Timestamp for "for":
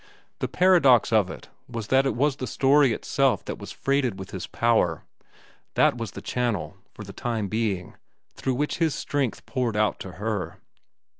6.91-7.03